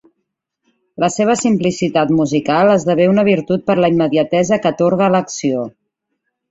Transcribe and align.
La 1.03 1.09
seva 1.15 1.35
simplicitat 1.41 2.15
musical 2.21 2.73
esdevé 2.79 3.09
una 3.13 3.29
virtut 3.31 3.69
per 3.69 3.79
la 3.85 3.95
immediatesa 3.97 4.61
que 4.65 4.75
atorga 4.75 5.11
a 5.11 5.17
l'acció. 5.19 5.67